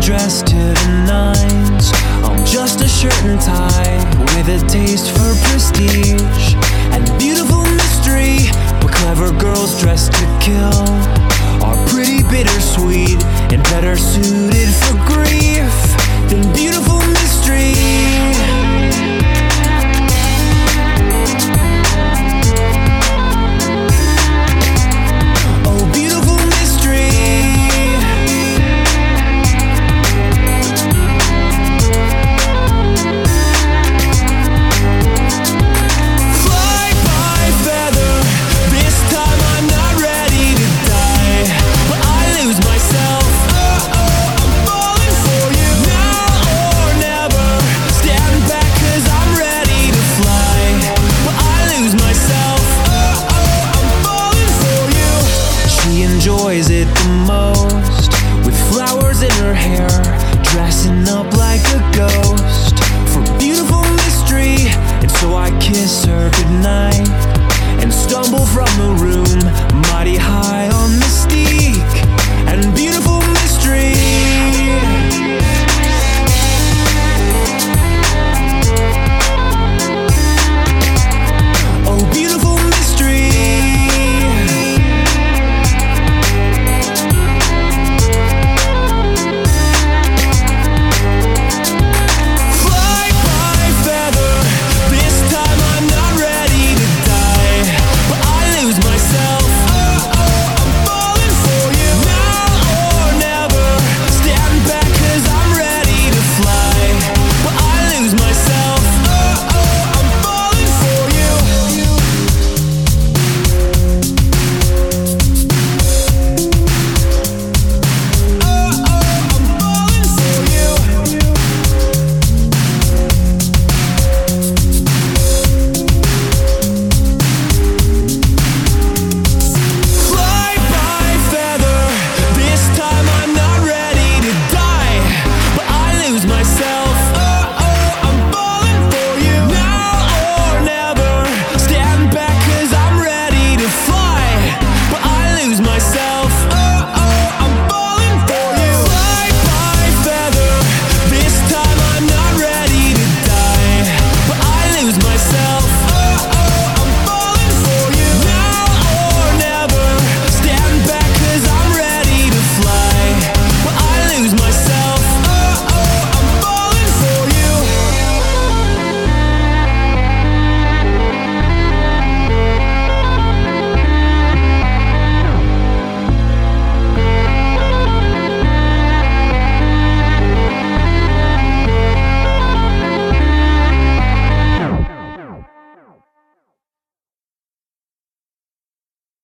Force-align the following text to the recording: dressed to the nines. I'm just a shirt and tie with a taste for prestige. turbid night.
dressed 0.00 0.46
to 0.46 0.54
the 0.54 1.04
nines. 1.06 1.92
I'm 2.24 2.44
just 2.46 2.80
a 2.80 2.88
shirt 2.88 3.14
and 3.24 3.40
tie 3.40 3.98
with 4.34 4.48
a 4.48 4.66
taste 4.66 5.10
for 5.10 5.34
prestige. 5.48 6.49
turbid 66.10 66.50
night. 66.50 66.69